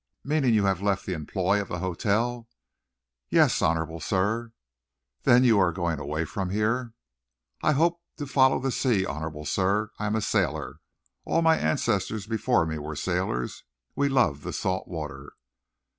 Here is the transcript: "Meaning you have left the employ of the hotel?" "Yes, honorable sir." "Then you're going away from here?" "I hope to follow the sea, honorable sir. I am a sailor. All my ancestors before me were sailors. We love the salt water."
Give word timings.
"Meaning 0.23 0.55
you 0.55 0.65
have 0.65 0.81
left 0.81 1.05
the 1.05 1.13
employ 1.13 1.61
of 1.61 1.67
the 1.67 1.77
hotel?" 1.77 2.47
"Yes, 3.29 3.61
honorable 3.61 3.99
sir." 3.99 4.51
"Then 5.25 5.43
you're 5.43 5.71
going 5.71 5.99
away 5.99 6.25
from 6.25 6.49
here?" 6.49 6.93
"I 7.61 7.73
hope 7.73 8.01
to 8.17 8.25
follow 8.25 8.59
the 8.59 8.71
sea, 8.71 9.05
honorable 9.05 9.45
sir. 9.45 9.91
I 9.99 10.07
am 10.07 10.15
a 10.15 10.21
sailor. 10.21 10.79
All 11.23 11.43
my 11.43 11.55
ancestors 11.59 12.25
before 12.25 12.65
me 12.65 12.79
were 12.79 12.95
sailors. 12.95 13.63
We 13.95 14.09
love 14.09 14.41
the 14.41 14.53
salt 14.53 14.87
water." 14.87 15.33